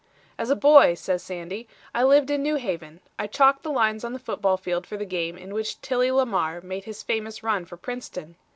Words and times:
"As 0.35 0.49
a 0.49 0.55
boy," 0.55 0.95
said 0.95 1.21
Sandy, 1.21 1.67
"I 1.93 2.03
lived 2.03 2.31
in 2.31 2.41
New 2.41 2.55
Haven. 2.55 3.01
I 3.19 3.27
chalked 3.27 3.61
the 3.61 3.69
lines 3.69 4.03
on 4.03 4.13
the 4.13 4.17
football 4.17 4.57
field 4.57 4.87
for 4.87 4.97
the 4.97 5.05
game 5.05 5.37
in 5.37 5.53
which 5.53 5.79
Tilly 5.79 6.09
Lamar 6.09 6.59
made 6.59 6.85
his 6.85 7.03
famous 7.03 7.43
run 7.43 7.65
for 7.65 7.77
Princeton. 7.77 8.35